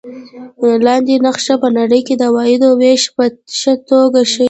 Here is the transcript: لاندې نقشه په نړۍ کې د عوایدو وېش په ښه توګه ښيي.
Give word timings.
لاندې 0.85 1.15
نقشه 1.25 1.55
په 1.63 1.69
نړۍ 1.77 2.01
کې 2.07 2.15
د 2.17 2.21
عوایدو 2.29 2.69
وېش 2.81 3.03
په 3.15 3.23
ښه 3.59 3.73
توګه 3.89 4.21
ښيي. 4.31 4.39